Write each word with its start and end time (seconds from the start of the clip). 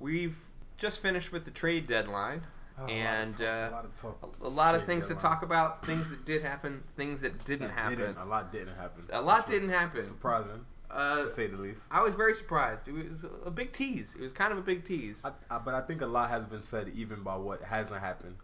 we've 0.00 0.38
just 0.78 1.00
finished 1.00 1.30
with 1.30 1.44
the 1.44 1.50
trade 1.50 1.86
deadline, 1.86 2.42
Oh, 2.78 2.86
and 2.86 3.38
a 3.42 3.48
uh, 3.48 3.70
lot 3.70 3.84
of 3.84 3.94
talk. 3.94 4.18
A 4.22 4.24
lot 4.26 4.32
of 4.32 4.40
talk. 4.40 4.46
a 4.46 4.48
lot 4.48 4.74
of 4.74 4.84
things 4.84 5.06
to 5.08 5.14
talk 5.14 5.42
about. 5.42 5.84
Things 5.84 6.08
that 6.08 6.24
did 6.24 6.42
happen, 6.42 6.82
things 6.96 7.20
that 7.20 7.44
didn't 7.44 7.68
That 7.68 7.76
happen. 7.76 7.98
Didn't, 7.98 8.16
a 8.16 8.24
lot 8.24 8.50
didn't 8.50 8.74
happen. 8.76 9.04
A 9.10 9.20
lot 9.20 9.46
didn't 9.46 9.68
happen. 9.68 10.02
Surprising, 10.02 10.64
Uh, 10.90 11.24
to 11.24 11.30
say 11.30 11.46
the 11.46 11.58
least. 11.58 11.82
I 11.90 12.00
was 12.02 12.14
very 12.14 12.34
surprised. 12.34 12.88
It 12.88 12.94
was 13.10 13.26
a 13.44 13.50
big 13.50 13.72
tease. 13.72 14.14
It 14.18 14.22
was 14.22 14.32
kind 14.32 14.50
of 14.50 14.58
a 14.58 14.62
big 14.62 14.84
tease. 14.84 15.22
I, 15.22 15.32
I, 15.54 15.58
but 15.58 15.74
I 15.74 15.82
think 15.82 16.00
a 16.00 16.06
lot 16.06 16.30
has 16.30 16.46
been 16.46 16.62
said 16.62 16.88
even 16.94 17.22
by 17.22 17.36
what 17.36 17.62
hasn't 17.62 18.00
happened. 18.00 18.36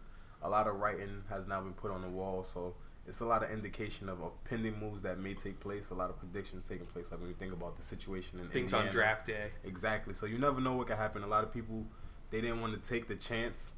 A 0.43 0.49
lot 0.49 0.67
of 0.67 0.75
writing 0.75 1.23
has 1.29 1.47
now 1.47 1.59
been 1.61 1.73
put 1.73 1.89
on 1.89 2.03
the 2.03 2.07
wall, 2.07 2.43
so 2.43 2.75
it's 3.07 3.21
a 3.21 3.25
lot 3.25 3.41
of 3.41 3.49
indication 3.49 4.09
of, 4.09 4.21
of 4.21 4.31
pending 4.43 4.77
moves 4.79 5.01
that 5.03 5.17
may 5.17 5.33
take 5.33 5.59
place. 5.61 5.89
A 5.91 5.93
lot 5.93 6.09
of 6.09 6.19
predictions 6.19 6.65
taking 6.65 6.85
place. 6.85 7.09
Like 7.09 7.21
when 7.21 7.29
you 7.29 7.35
think 7.35 7.53
about 7.53 7.77
the 7.77 7.83
situation 7.83 8.39
in 8.39 8.49
Things 8.49 8.73
Indiana. 8.73 8.87
on 8.87 8.93
draft 8.93 9.25
day. 9.25 9.51
Exactly. 9.63 10.13
So 10.13 10.25
you 10.25 10.37
never 10.37 10.59
know 10.59 10.73
what 10.73 10.87
could 10.87 10.97
happen. 10.97 11.23
A 11.23 11.27
lot 11.27 11.43
of 11.43 11.53
people 11.53 11.85
they 12.29 12.41
didn't 12.41 12.59
want 12.59 12.73
to 12.73 12.89
take 12.89 13.07
the 13.07 13.15
chance 13.15 13.71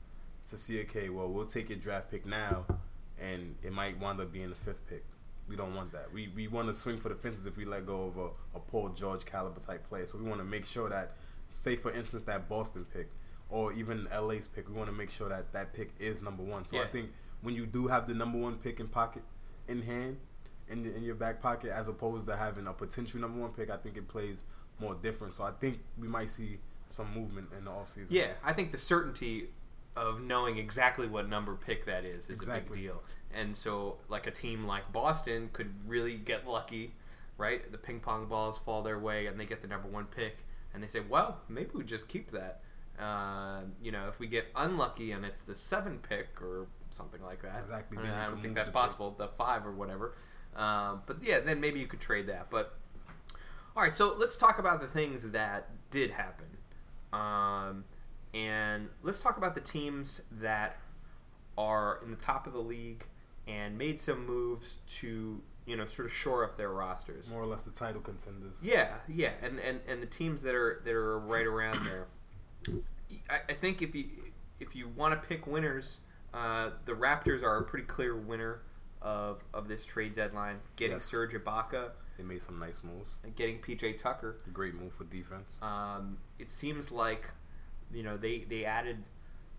to 0.50 0.58
see. 0.58 0.82
Okay, 0.82 1.10
well 1.10 1.30
we'll 1.30 1.46
take 1.46 1.70
your 1.70 1.78
draft 1.78 2.10
pick 2.10 2.26
now, 2.26 2.66
and 3.22 3.56
it 3.62 3.72
might 3.72 4.00
wind 4.00 4.20
up 4.20 4.32
being 4.32 4.50
the 4.50 4.56
fifth 4.56 4.88
pick. 4.88 5.06
We 5.48 5.56
don't 5.56 5.76
want 5.76 5.92
that. 5.92 6.12
We 6.12 6.32
we 6.36 6.48
want 6.48 6.68
to 6.68 6.74
swing 6.74 6.98
for 6.98 7.10
the 7.10 7.16
fences 7.16 7.46
if 7.46 7.56
we 7.56 7.66
let 7.66 7.86
go 7.86 8.06
of 8.06 8.18
a, 8.18 8.58
a 8.58 8.60
Paul 8.60 8.90
George 8.90 9.26
caliber 9.26 9.60
type 9.60 9.88
player. 9.88 10.08
So 10.08 10.18
we 10.18 10.24
want 10.24 10.40
to 10.40 10.46
make 10.46 10.66
sure 10.66 10.90
that, 10.90 11.14
say 11.50 11.76
for 11.76 11.92
instance, 11.92 12.24
that 12.24 12.50
Boston 12.50 12.86
pick 12.92 13.12
or 13.50 13.74
even 13.74 14.08
LA's 14.12 14.48
pick, 14.48 14.68
we 14.68 14.76
want 14.76 14.90
to 14.90 14.96
make 14.96 15.10
sure 15.10 15.30
that 15.30 15.54
that 15.54 15.74
pick 15.74 15.92
is 16.00 16.22
number 16.22 16.44
one. 16.44 16.66
So 16.66 16.80
I 16.80 16.86
think 16.86 17.12
when 17.42 17.56
you 17.56 17.66
do 17.66 17.88
have 17.88 18.08
the 18.08 18.14
number 18.14 18.38
one 18.38 18.58
pick 18.58 18.80
in 18.80 18.88
pocket, 18.88 19.24
in 19.68 19.82
hand, 19.82 20.18
in 20.68 20.86
in 20.86 21.04
your 21.04 21.16
back 21.16 21.42
pocket, 21.42 21.72
as 21.72 21.88
opposed 21.88 22.28
to 22.28 22.36
having 22.36 22.68
a 22.68 22.74
potential 22.74 23.20
number 23.20 23.40
one 23.40 23.52
pick, 23.52 23.70
I 23.70 23.78
think 23.78 23.98
it 23.98 24.08
plays 24.08 24.44
more 24.80 24.96
different. 24.96 25.34
So 25.34 25.44
I 25.44 25.52
think 25.52 25.80
we 25.98 26.08
might 26.08 26.30
see 26.30 26.60
some 26.88 27.14
movement 27.14 27.50
in 27.58 27.66
the 27.66 27.72
offseason. 27.72 28.08
Yeah, 28.10 28.32
I 28.44 28.54
think 28.54 28.72
the 28.72 28.78
certainty 28.78 29.50
of 29.96 30.22
knowing 30.22 30.58
exactly 30.58 31.08
what 31.08 31.28
number 31.28 31.56
pick 31.56 31.86
that 31.86 32.06
is 32.06 32.30
is 32.30 32.48
a 32.48 32.52
big 32.52 32.72
deal. 32.72 33.02
And 33.34 33.56
so, 33.56 33.98
like 34.08 34.28
a 34.28 34.32
team 34.32 34.66
like 34.66 34.92
Boston 34.92 35.50
could 35.54 35.72
really 35.88 36.16
get 36.16 36.48
lucky, 36.48 36.94
right? 37.38 37.70
The 37.72 37.78
ping 37.78 38.00
pong 38.00 38.26
balls 38.26 38.58
fall 38.58 38.82
their 38.82 38.98
way, 38.98 39.28
and 39.28 39.40
they 39.40 39.46
get 39.46 39.62
the 39.62 39.68
number 39.68 39.88
one 39.88 40.06
pick, 40.06 40.38
and 40.74 40.82
they 40.82 40.88
say, 40.88 41.02
"Well, 41.02 41.40
maybe 41.48 41.70
we 41.74 41.84
just 41.84 42.08
keep 42.08 42.32
that." 42.32 42.62
Uh, 43.00 43.62
you 43.82 43.92
know, 43.92 44.08
if 44.10 44.20
we 44.20 44.28
get 44.28 44.48
unlucky 44.56 45.12
and 45.14 45.24
it's 45.24 45.40
the 45.42 45.56
seven 45.56 46.00
pick 46.00 46.42
or 46.42 46.68
something 46.92 47.22
like 47.22 47.42
that, 47.42 47.60
Exactly, 47.60 47.98
I, 47.98 48.02
mean, 48.02 48.12
I 48.12 48.28
don't 48.28 48.42
think 48.42 48.56
that's 48.56 48.70
possible. 48.70 49.16
The 49.18 49.28
five 49.28 49.66
or 49.66 49.72
whatever. 49.72 50.16
Um, 50.56 51.04
but 51.06 51.18
yeah, 51.22 51.40
then 51.40 51.60
maybe 51.60 51.80
you 51.80 51.88
could 51.88 52.00
trade 52.00 52.28
that. 52.28 52.50
But 52.50 52.76
all 53.76 53.84
right, 53.84 53.94
so 53.94 54.16
let's 54.18 54.38
talk 54.38 54.60
about 54.60 54.82
the 54.82 54.88
things 54.88 55.32
that 55.32 55.70
did 55.92 56.12
happen. 56.12 56.48
Um, 57.14 57.86
and 58.34 58.90
let's 59.04 59.22
talk 59.22 59.38
about 59.38 59.56
the 59.56 59.62
teams 59.62 60.22
that 60.32 60.78
are 61.58 62.00
in 62.04 62.12
the 62.12 62.18
top 62.18 62.48
of 62.48 62.54
the 62.54 62.60
league 62.60 63.06
and 63.48 63.78
made 63.78 64.00
some 64.00 64.26
moves 64.26 64.76
to, 65.00 65.42
you 65.66 65.76
know, 65.76 65.86
sort 65.86 66.06
of 66.06 66.14
shore 66.14 66.44
up 66.44 66.58
their 66.58 66.72
rosters. 66.72 67.30
more 67.30 67.42
or 67.42 67.48
less 67.48 67.64
the 67.64 67.72
title 67.72 68.02
contenders. 68.02 68.56
Yeah, 68.62 68.96
yeah, 69.08 69.32
and, 69.42 69.60
and, 69.60 69.80
and 69.88 70.02
the 70.02 70.08
teams 70.08 70.42
that 70.44 70.56
are 70.56 70.82
that 70.84 70.94
are 70.94 71.20
right 71.20 71.46
around 71.46 71.86
there. 71.86 72.08
I, 73.30 73.40
I 73.50 73.54
think 73.54 73.82
if 73.82 73.96
you 73.96 74.06
if 74.60 74.76
you 74.76 74.90
want 74.90 75.20
to 75.20 75.28
pick 75.28 75.48
winners, 75.48 75.98
uh, 76.34 76.72
the 76.86 76.94
Raptors 76.94 77.44
are 77.44 77.58
a 77.58 77.64
pretty 77.64 77.86
clear 77.86 78.16
winner 78.16 78.62
of, 79.02 79.44
of 79.54 79.68
this 79.68 79.86
trade 79.86 80.16
deadline. 80.16 80.58
Getting 80.76 80.98
Yes. 80.98 81.06
Serge 81.06 81.34
Ibaka 81.34 81.92
They 82.18 82.24
made 82.24 82.42
some 82.42 82.60
nice 82.60 82.84
moves. 82.84 83.14
and 83.24 83.36
getting 83.36 83.60
PJ 83.60 83.98
Tucker. 83.98 84.38
Great 84.54 84.76
move 84.76 84.94
for 84.94 85.06
defense. 85.06 85.58
Um, 85.62 86.18
it 86.38 86.50
seems 86.50 86.92
like 86.92 87.32
you 87.94 88.04
know 88.04 88.18
they 88.18 88.40
they 88.50 88.66
added 88.66 88.98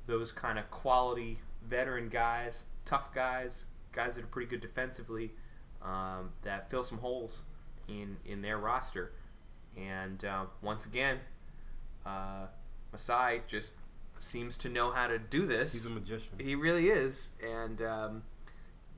those 0.07 0.31
kind 0.33 0.59
of 0.59 0.71
quality 0.71 1.39
veteran 1.67 2.09
guys, 2.09 2.65
tough 2.85 3.13
guys, 3.15 3.65
guys 3.93 4.15
that 4.17 4.25
are 4.25 4.29
pretty 4.29 4.49
good 4.49 4.61
defensively, 4.61 5.33
um, 5.83 6.31
that 6.43 6.71
fill 6.71 6.85
some 6.85 6.99
holes 6.99 7.43
in 7.89 8.17
in 8.25 8.43
their 8.43 8.59
roster. 8.59 9.13
And 9.77 10.25
uh, 10.25 10.45
once 10.63 10.85
again, 10.85 11.21
uh, 12.05 12.47
Masai 12.93 13.43
just 13.47 13.73
seems 14.21 14.57
to 14.59 14.69
know 14.69 14.91
how 14.91 15.07
to 15.07 15.19
do 15.19 15.47
this. 15.47 15.73
He's 15.73 15.87
a 15.87 15.91
magician. 15.91 16.39
He 16.39 16.55
really 16.55 16.89
is, 16.89 17.31
and 17.43 17.83
um, 17.83 18.23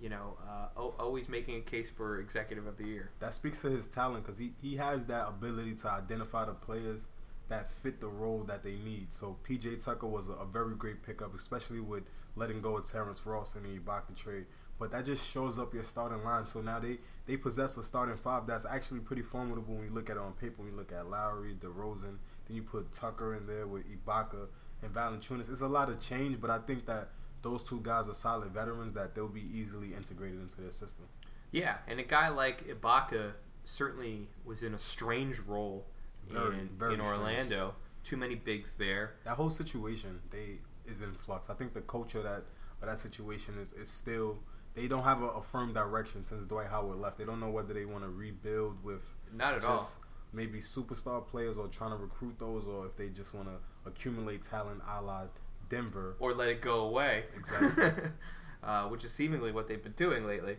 you 0.01 0.09
know, 0.09 0.37
uh, 0.47 0.67
al- 0.77 0.95
always 0.99 1.29
making 1.29 1.57
a 1.57 1.61
case 1.61 1.89
for 1.89 2.19
executive 2.21 2.67
of 2.67 2.77
the 2.77 2.85
year. 2.85 3.11
That 3.21 3.35
speaks 3.35 3.61
to 3.63 3.71
his 3.71 3.87
talent 3.87 4.25
because 4.25 4.39
he, 4.39 4.53
he 4.61 4.77
has 4.77 5.07
that 5.07 5.29
ability 5.29 5.75
to 5.77 5.91
identify 5.91 6.45
the 6.45 6.55
players 6.55 7.07
that 7.49 7.71
fit 7.71 8.01
the 8.01 8.09
role 8.09 8.43
that 8.45 8.65
they 8.65 8.77
need. 8.85 9.13
So 9.13 9.37
PJ 9.49 9.85
Tucker 9.85 10.07
was 10.07 10.29
a, 10.29 10.33
a 10.33 10.45
very 10.45 10.75
great 10.75 11.03
pickup, 11.03 11.35
especially 11.35 11.81
with 11.81 12.03
letting 12.35 12.61
go 12.61 12.77
of 12.77 12.91
Terrence 12.91 13.25
Ross 13.25 13.55
in 13.55 13.63
the 13.63 13.79
Ibaka 13.79 14.17
trade. 14.17 14.47
But 14.79 14.91
that 14.91 15.07
just 15.07 15.25
shows 15.25 15.59
up 15.59 15.73
your 15.73 15.85
starting 15.85 16.25
line. 16.25 16.47
So 16.47 16.61
now 16.61 16.81
they, 16.81 16.99
they 17.27 17.37
possess 17.37 17.77
a 17.77 17.85
starting 17.85 18.17
five 18.17 18.47
that's 18.47 18.67
actually 18.67 19.01
pretty 19.01 19.23
formidable 19.23 19.75
when 19.75 19.85
you 19.85 19.91
look 19.91 20.11
at 20.11 20.17
it 20.17 20.23
on 20.23 20.33
paper. 20.33 20.55
When 20.63 20.73
you 20.73 20.77
look 20.77 20.93
at 20.93 21.09
Lowry, 21.09 21.55
DeRozan, 21.55 22.17
then 22.49 22.57
you 22.57 22.63
put 22.63 22.91
Tucker 22.91 23.37
in 23.37 23.47
there 23.47 23.67
with 23.67 23.85
Ibaka 23.87 24.49
and 24.83 24.93
Valanciunas. 24.93 25.51
It's 25.51 25.61
a 25.61 25.69
lot 25.69 25.89
of 25.89 26.01
change, 26.01 26.41
but 26.41 26.51
I 26.51 26.59
think 26.59 26.87
that 26.87 27.11
those 27.43 27.63
two 27.63 27.81
guys 27.83 28.09
are 28.09 28.15
solid 28.15 28.51
veterans 28.53 28.93
that 28.93 29.15
they'll 29.15 29.29
be 29.29 29.47
easily 29.53 29.95
integrated 29.95 30.41
into 30.41 30.61
their 30.61 30.71
system. 30.73 31.07
Yeah, 31.51 31.77
and 31.87 32.01
a 32.01 32.05
guy 32.05 32.29
like 32.29 32.67
Ibaka 32.67 33.33
certainly 33.65 34.29
was 34.45 34.63
in 34.63 34.75
a 34.75 34.79
strange 34.79 35.39
role 35.41 35.87
Very, 36.31 36.59
in, 36.59 36.69
very 36.79 36.95
in 36.95 37.01
strange. 37.01 37.19
Orlando. 37.21 37.75
Too 38.05 38.17
many 38.17 38.35
bigs 38.35 38.73
there. 38.73 39.15
that 39.25 39.37
whole 39.37 39.51
situation 39.51 40.21
they 40.31 40.59
is 40.87 41.01
in 41.01 41.13
flux. 41.13 41.49
I 41.49 41.55
think 41.55 41.73
the 41.75 41.81
culture 41.83 42.23
that 42.23 42.43
of 42.81 42.89
that 42.89 42.99
situation 42.99 43.59
is, 43.61 43.73
is 43.73 43.89
still 43.89 44.39
they 44.75 44.89
don't 44.89 45.05
have 45.05 45.23
a, 45.23 45.27
a 45.27 45.43
firm 45.43 45.73
direction 45.73 46.25
since 46.25 46.47
Dwight 46.47 46.67
Howard 46.69 46.99
left. 46.99 47.19
They 47.19 47.25
don't 47.25 47.39
know 47.39 47.51
whether 47.51 47.73
they 47.75 47.85
want 47.85 48.03
to 48.05 48.11
rebuild 48.11 48.83
with 48.83 49.15
Not 49.33 49.55
at 49.55 49.65
all. 49.65 49.89
Maybe 50.33 50.59
superstar 50.59 51.27
players 51.27 51.59
or 51.59 51.69
trying 51.69 51.91
to 51.91 51.97
recruit 51.97 52.39
those, 52.39 52.65
or 52.65 52.87
if 52.87 52.97
they 52.97 53.09
just 53.09 53.35
want 53.35 53.49
to 53.49 53.89
accumulate 53.89 54.43
talent, 54.43 54.81
a 54.89 55.03
la 55.03 55.25
Denver. 55.69 56.17
Or 56.19 56.35
let 56.35 56.49
it 56.49 56.61
go 56.61 56.81
away. 56.81 57.25
Exactly. 57.37 57.91
uh, 58.63 58.85
which 58.89 59.05
is 59.05 59.13
seemingly 59.13 59.53
what 59.53 59.69
they've 59.69 59.83
been 59.83 59.93
doing 59.93 60.27
lately. 60.27 60.57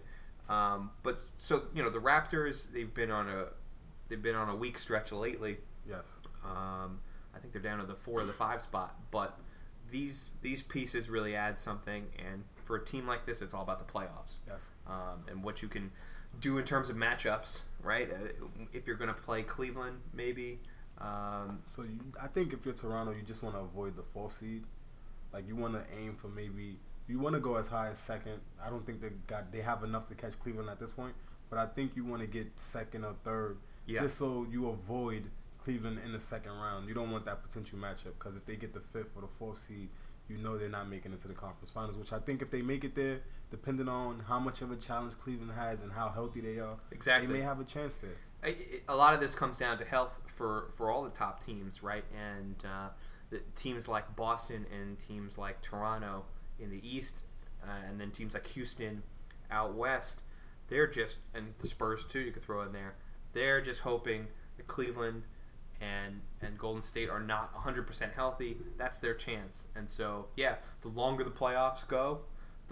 Um, 0.50 0.92
but 1.04 1.20
so 1.38 1.64
you 1.74 1.82
know 1.82 1.90
the 1.90 2.00
Raptors, 2.00 2.72
they've 2.72 2.94
been 2.94 3.12
on 3.12 3.30
a 3.30 3.46
they've 4.10 4.22
been 4.22 4.36
on 4.36 4.50
a 4.50 4.56
weak 4.56 4.78
stretch 4.78 5.12
lately. 5.12 5.58
Yes, 5.88 6.06
Um, 6.44 7.00
I 7.36 7.40
think 7.40 7.54
they're 7.54 7.62
down 7.62 7.80
to 7.80 7.86
the 7.86 7.96
four 7.96 8.22
or 8.22 8.26
the 8.26 8.34
five 8.34 8.62
spot, 8.62 8.96
but 9.12 9.40
these 9.92 10.30
these 10.42 10.62
pieces 10.62 11.10
really 11.10 11.36
add 11.36 11.58
something. 11.60 12.08
And 12.18 12.44
for 12.56 12.76
a 12.76 12.84
team 12.84 13.08
like 13.08 13.26
this, 13.26 13.42
it's 13.42 13.54
all 13.54 13.64
about 13.64 13.86
the 13.86 13.92
playoffs. 13.92 14.38
yes. 14.48 14.68
um, 14.88 15.24
and 15.30 15.44
what 15.44 15.62
you 15.62 15.68
can 15.68 15.92
do 16.40 16.58
in 16.58 16.66
terms 16.66 16.90
of 16.90 16.96
matchups, 16.96 17.60
right? 17.82 18.10
Uh, 18.12 18.46
if 18.74 18.88
you're 18.88 18.96
going 18.96 19.14
to 19.14 19.22
play 19.22 19.44
Cleveland, 19.44 19.98
maybe. 20.14 20.60
Um, 21.00 21.60
So 21.68 21.84
you, 21.84 22.00
I 22.22 22.28
think 22.28 22.54
if 22.54 22.66
you're 22.66 22.74
Toronto, 22.74 23.12
you 23.12 23.22
just 23.24 23.44
want 23.44 23.56
to 23.56 23.62
avoid 23.62 23.96
the 23.96 24.04
fourth 24.14 24.38
seed. 24.38 24.64
Like 25.34 25.48
you 25.48 25.56
want 25.56 25.74
to 25.74 25.84
aim 25.98 26.16
for 26.16 26.28
maybe 26.28 26.78
you 27.08 27.20
want 27.20 27.34
to 27.36 27.40
go 27.42 27.56
as 27.58 27.68
high 27.68 27.90
as 27.90 27.98
second. 28.00 28.40
I 28.64 28.70
don't 28.70 28.86
think 28.86 29.02
they 29.02 29.10
got 29.28 29.52
they 29.52 29.62
have 29.62 29.84
enough 29.84 30.08
to 30.10 30.16
catch 30.16 30.40
Cleveland 30.40 30.70
at 30.70 30.80
this 30.80 30.92
point, 30.92 31.14
but 31.50 31.58
I 31.60 31.66
think 31.66 31.96
you 31.96 32.06
want 32.06 32.22
to 32.22 32.28
get 32.28 32.48
second 32.60 33.04
or 33.04 33.16
third, 33.24 33.58
Yeah. 33.88 34.02
just 34.02 34.18
so 34.18 34.46
you 34.50 34.70
avoid 34.70 35.24
Cleveland 35.58 36.00
in 36.06 36.12
the 36.14 36.20
second 36.20 36.52
round. 36.52 36.88
You 36.88 36.94
don't 36.94 37.12
want 37.12 37.26
that 37.26 37.42
potential 37.44 37.80
matchup 37.80 38.14
because 38.20 38.36
if 38.36 38.46
they 38.46 38.56
get 38.56 38.74
the 38.74 38.80
fifth 38.80 39.16
or 39.16 39.22
the 39.24 39.28
fourth 39.40 39.58
seed, 39.60 39.90
you 40.30 40.38
know 40.38 40.58
they're 40.58 40.70
not 40.70 40.88
making 40.88 41.12
it 41.14 41.20
to 41.22 41.28
the 41.28 41.34
conference 41.34 41.72
finals. 41.72 41.98
Which 41.98 42.14
I 42.14 42.20
think 42.20 42.42
if 42.44 42.52
they 42.52 42.62
make 42.62 42.84
it 42.84 42.94
there, 42.96 43.22
depending 43.54 43.88
on 43.88 44.20
how 44.28 44.40
much 44.40 44.64
of 44.64 44.72
a 44.72 44.76
challenge 44.76 45.14
Cleveland 45.24 45.52
has 45.56 45.80
and 45.82 45.92
how 45.92 46.10
healthy 46.10 46.42
they 46.42 46.58
are, 46.58 46.76
Exactly. 46.92 47.28
they 47.28 47.34
may 47.34 47.42
have 47.46 47.60
a 47.60 47.64
chance 47.64 47.98
there. 47.98 48.52
A 48.90 48.96
lot 48.96 49.14
of 49.14 49.20
this 49.20 49.36
comes 49.36 49.60
down 49.60 49.78
to 49.78 49.86
health 49.86 50.18
for, 50.26 50.72
for 50.76 50.90
all 50.90 51.04
the 51.04 51.12
top 51.12 51.40
teams, 51.44 51.84
right? 51.84 52.04
And 52.20 52.56
uh, 52.66 52.88
the 53.30 53.42
teams 53.56 53.88
like 53.88 54.16
Boston 54.16 54.66
and 54.74 54.98
teams 54.98 55.38
like 55.38 55.62
Toronto 55.62 56.26
in 56.60 56.72
the 56.72 56.82
East, 56.82 57.18
uh, 57.64 57.68
and 57.88 58.02
then 58.02 58.10
teams 58.10 58.34
like 58.34 58.48
Houston 58.48 59.04
out 59.52 59.76
west, 59.76 60.22
they're 60.68 60.88
just 60.88 61.20
and 61.36 61.54
the 61.60 61.68
Spurs 61.68 62.04
too. 62.06 62.22
You 62.22 62.32
could 62.32 62.42
throw 62.42 62.64
in 62.64 62.74
there. 62.74 62.96
They're 63.34 63.62
just 63.62 63.82
hoping 63.82 64.30
that 64.58 64.66
Cleveland 64.66 65.24
and 65.80 66.22
and 66.42 66.58
Golden 66.58 66.82
State 66.82 67.10
are 67.10 67.20
not 67.20 67.54
100% 67.54 68.14
healthy. 68.14 68.58
That's 68.80 68.98
their 68.98 69.14
chance. 69.14 69.66
And 69.76 69.88
so, 69.88 70.28
yeah, 70.36 70.56
the 70.82 70.88
longer 70.88 71.24
the 71.24 71.30
playoffs 71.32 71.88
go, 71.88 72.22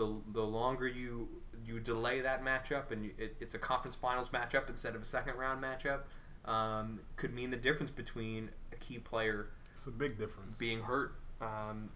the 0.02 0.16
the 0.34 0.42
longer 0.42 0.88
you 0.88 1.28
you 1.64 1.80
delay 1.80 2.22
that 2.22 2.44
matchup 2.44 2.92
and 2.92 3.06
you, 3.06 3.12
it, 3.20 3.36
it's 3.40 3.54
a 3.54 3.60
conference 3.60 3.96
finals 3.96 4.30
matchup 4.30 4.68
instead 4.68 4.96
of 4.96 5.02
a 5.04 5.06
second 5.06 5.36
round 5.36 5.64
matchup, 5.64 6.02
um, 6.50 7.00
could 7.18 7.34
mean 7.34 7.52
the 7.52 7.58
difference 7.58 7.92
between 7.92 8.50
a 8.74 8.76
key 8.78 8.98
player 8.98 9.50
It's 9.74 9.86
a 9.86 9.92
big 9.92 10.18
difference. 10.18 10.58
being 10.58 10.82
hurt. 10.82 11.14
Um, 11.40 11.90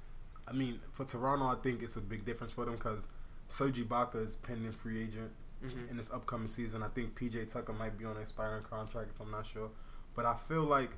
I 0.48 0.54
mean, 0.54 0.80
for 0.92 1.04
Toronto, 1.04 1.46
I 1.46 1.56
think 1.56 1.81
it's 1.81 1.96
a 1.96 2.02
big 2.02 2.25
difference 2.25 2.54
for 2.54 2.66
them 2.66 2.75
because 2.75 3.07
Serge 3.48 3.84
Ibaka 3.84 4.24
is 4.28 4.36
pending 4.36 4.72
free 4.72 5.02
agent 5.02 5.31
mhm. 5.63 5.90
in 5.90 5.98
this 5.98 6.12
upcoming 6.12 6.48
season. 6.48 6.84
I 6.84 6.90
think 6.90 7.19
PJ 7.19 7.52
Tucker 7.52 7.74
might 7.74 7.98
be 7.98 8.06
on 8.06 8.18
an 8.18 8.22
expiring 8.22 8.63
contract 8.63 9.10
if 9.16 9.19
I'm 9.19 9.31
not 9.31 9.48
sure, 9.48 9.72
but 10.16 10.25
I 10.28 10.36
feel 10.36 10.63
like 10.63 10.92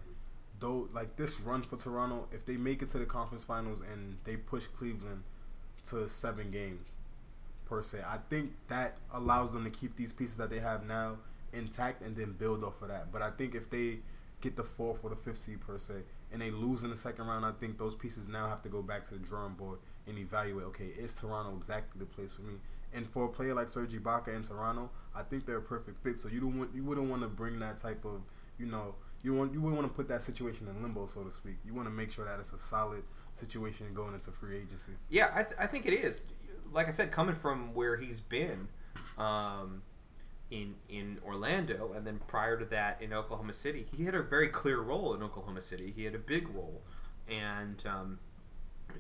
though, 0.60 0.90
like 0.94 1.16
this 1.16 1.40
run 1.40 1.62
for 1.62 1.78
Toronto, 1.78 2.28
if 2.34 2.46
they 2.46 2.58
make 2.58 2.82
it 2.82 2.90
to 2.90 2.98
the 2.98 3.06
conference 3.06 3.46
finals 3.46 3.80
and 3.80 4.18
they 4.26 4.36
push 4.36 4.66
Cleveland 4.66 5.24
to 5.86 6.10
seven 6.10 6.52
games 6.52 6.92
per 7.68 7.84
se, 7.84 8.00
I 8.08 8.18
think 8.30 8.52
that 8.68 8.98
allows 9.14 9.52
them 9.52 9.64
to 9.64 9.70
keep 9.70 9.96
these 9.96 10.14
pieces 10.14 10.38
that 10.38 10.50
they 10.50 10.60
have 10.60 10.86
now 10.86 11.18
intact 11.54 12.02
and 12.02 12.16
then 12.16 12.34
build 12.34 12.64
off 12.64 12.82
of 12.82 12.90
that. 12.90 13.12
But 13.12 13.22
I 13.22 13.32
think 13.32 13.56
if 13.56 13.70
they 13.70 14.00
get 14.42 14.56
the 14.56 14.64
fourth 14.64 15.04
or 15.04 15.10
the 15.10 15.16
fifth 15.16 15.38
seed 15.38 15.62
per 15.62 15.78
se, 15.78 15.96
and 16.32 16.42
they 16.42 16.52
lose 16.52 16.84
in 16.84 16.90
the 16.90 16.98
second 16.98 17.28
round, 17.28 17.46
I 17.46 17.52
think 17.52 17.78
those 17.78 17.96
pieces 17.96 18.28
now 18.28 18.48
have 18.50 18.62
to 18.64 18.70
go 18.70 18.82
back 18.82 19.04
to 19.06 19.14
the 19.14 19.20
drawing 19.20 19.54
board 19.54 19.80
and 20.08 20.18
evaluate. 20.18 20.66
Okay, 20.68 20.86
is 20.86 21.14
Toronto 21.14 21.56
exactly 21.56 22.00
the 22.00 22.06
place 22.06 22.34
for 22.34 22.42
me? 22.42 22.56
And 22.94 23.08
for 23.08 23.26
a 23.26 23.30
player 23.30 23.54
like 23.54 23.70
Serge 23.70 23.94
Ibaka 23.94 24.36
in 24.36 24.44
Toronto, 24.44 24.90
I 25.16 25.24
think 25.24 25.46
they're 25.46 25.58
a 25.58 25.62
perfect 25.62 26.04
fit. 26.04 26.20
So 26.20 26.30
you 26.30 26.40
don't 26.40 26.58
want 26.58 26.76
you 26.76 26.84
wouldn't 26.84 27.10
want 27.10 27.22
to 27.22 27.28
bring 27.28 27.60
that 27.60 27.78
type 27.78 28.06
of 28.06 28.22
you 28.58 28.66
know 28.66 28.96
you 29.24 29.34
want 29.34 29.54
you 29.54 29.62
wouldn't 29.62 29.80
want 29.82 29.92
to 29.92 29.96
put 29.96 30.08
that 30.10 30.22
situation 30.22 30.68
in 30.68 30.82
limbo, 30.82 31.08
so 31.08 31.24
to 31.24 31.32
speak. 31.32 31.56
You 31.66 31.74
want 31.74 31.88
to 31.88 31.94
make 31.94 32.12
sure 32.12 32.26
that 32.26 32.40
it's 32.40 32.54
a 32.54 32.60
solid 32.60 33.04
situation 33.36 33.88
going 33.94 34.14
into 34.14 34.32
free 34.32 34.58
agency. 34.58 34.94
Yeah, 35.10 35.32
I, 35.34 35.44
th- 35.44 35.56
I 35.60 35.68
think 35.68 35.86
it 35.86 35.94
is. 35.94 36.22
Like 36.74 36.88
I 36.88 36.92
said, 36.92 37.12
coming 37.12 37.36
from 37.36 37.74
where 37.74 37.96
he's 37.98 38.20
been, 38.20 38.68
um, 39.18 39.82
in 40.50 40.76
in 40.90 41.20
Orlando, 41.26 41.92
and 41.96 42.06
then 42.08 42.20
prior 42.28 42.58
to 42.58 42.66
that 42.66 43.02
in 43.02 43.12
Oklahoma 43.14 43.54
City, 43.54 43.86
he 43.96 44.06
had 44.06 44.16
a 44.16 44.22
very 44.22 44.48
clear 44.48 44.80
role 44.80 45.14
in 45.14 45.22
Oklahoma 45.24 45.62
City. 45.62 45.92
He 45.96 46.06
had 46.06 46.16
a 46.16 46.20
big 46.20 46.48
role, 46.50 46.82
and 47.28 47.82
um, 47.86 48.20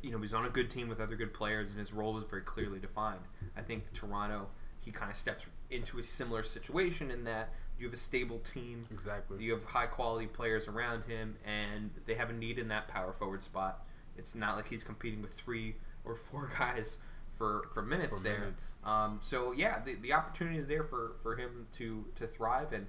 you 0.01 0.11
know 0.11 0.17
he 0.17 0.21
was 0.23 0.33
on 0.33 0.45
a 0.45 0.49
good 0.49 0.69
team 0.69 0.89
with 0.89 0.99
other 0.99 1.15
good 1.15 1.33
players, 1.33 1.69
and 1.69 1.79
his 1.79 1.93
role 1.93 2.13
was 2.13 2.25
very 2.29 2.41
clearly 2.41 2.79
defined. 2.79 3.21
I 3.55 3.61
think 3.61 3.93
Toronto, 3.93 4.47
he 4.79 4.91
kind 4.91 5.09
of 5.09 5.17
steps 5.17 5.45
into 5.69 5.99
a 5.99 6.03
similar 6.03 6.43
situation 6.43 7.11
in 7.11 7.23
that 7.25 7.53
you 7.79 7.85
have 7.85 7.93
a 7.93 7.97
stable 7.97 8.39
team, 8.39 8.85
Exactly. 8.91 9.43
you 9.43 9.51
have 9.51 9.63
high 9.63 9.85
quality 9.85 10.25
players 10.25 10.67
around 10.67 11.03
him, 11.03 11.35
and 11.45 11.91
they 12.07 12.15
have 12.15 12.29
a 12.29 12.33
need 12.33 12.57
in 12.57 12.69
that 12.69 12.87
power 12.87 13.13
forward 13.13 13.43
spot. 13.43 13.85
It's 14.17 14.33
not 14.33 14.55
like 14.55 14.67
he's 14.67 14.83
competing 14.83 15.21
with 15.21 15.33
three 15.33 15.75
or 16.03 16.15
four 16.15 16.49
guys 16.59 16.97
for, 17.37 17.67
for 17.73 17.81
minutes 17.81 18.17
For 18.17 18.23
there. 18.23 18.39
minutes. 18.39 18.77
Um, 18.83 19.19
so 19.21 19.51
yeah, 19.51 19.79
the, 19.83 19.95
the 19.95 20.13
opportunity 20.13 20.57
is 20.57 20.67
there 20.67 20.83
for, 20.83 21.13
for 21.23 21.35
him 21.35 21.67
to, 21.77 22.05
to 22.15 22.27
thrive, 22.27 22.73
and 22.73 22.85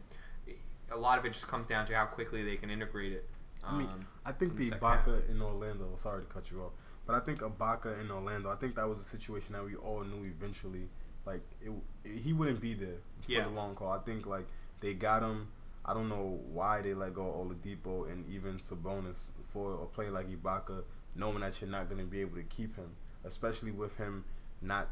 a 0.91 0.97
lot 0.97 1.19
of 1.19 1.25
it 1.25 1.33
just 1.33 1.49
comes 1.49 1.67
down 1.67 1.87
to 1.87 1.95
how 1.95 2.07
quickly 2.07 2.43
they 2.45 2.57
can 2.57 2.71
integrate 2.71 3.13
it. 3.13 3.29
I 3.65 3.77
mean, 3.77 3.87
Um, 3.89 4.07
I 4.25 4.33
think 4.33 4.57
the 4.57 4.65
the 4.65 4.71
second 4.71 4.89
half. 4.89 5.07
Ibaka 5.07 5.31
in 5.31 5.43
Orlando. 5.43 5.89
Sorry 5.97 6.23
to 6.23 6.27
cut 6.33 6.51
you 6.51 6.63
off, 6.63 6.73
but 7.07 7.15
I 7.17 7.21
think 7.21 7.41
Ibaka 7.41 8.01
in 8.01 8.11
Orlando. 8.11 8.51
I 8.51 8.57
think 8.57 8.77
that 8.77 8.89
was 8.89 8.99
a 9.01 9.05
situation 9.05 9.53
that 9.55 9.65
we 9.65 9.75
all 9.75 10.03
knew 10.05 10.25
eventually. 10.25 10.89
Like 11.27 11.43
it, 11.61 11.71
it- 12.05 12.19
he 12.23 12.33
wouldn't 12.33 12.61
be 12.61 12.75
there 12.75 13.01
for 13.21 13.33
Yeah. 13.33 13.45
the 13.45 13.51
long 13.51 13.75
call. 13.75 13.91
I 13.93 13.99
think 13.99 14.27
like 14.27 14.47
they 14.81 14.95
got 14.95 15.23
him. 15.23 15.49
I 15.85 15.93
don't 15.95 16.09
know 16.09 16.39
why 16.53 16.83
they 16.83 16.95
let 16.95 17.15
go 17.15 17.27
of 17.29 17.47
Oladipo 17.49 18.11
and 18.11 18.29
even 18.31 18.59
Sabonis 18.59 19.29
for 19.53 19.75
a 19.83 19.87
player 19.87 20.11
like 20.11 20.29
Ibaka, 20.31 20.83
knowing 21.15 21.41
that 21.41 21.61
you're 21.61 21.71
not 21.71 21.89
going 21.89 21.99
to 22.01 22.07
be 22.07 22.21
able 22.21 22.37
to 22.37 22.43
keep 22.45 22.77
him, 22.77 22.91
especially 23.25 23.71
with 23.73 23.97
him 23.97 24.25
not 24.61 24.89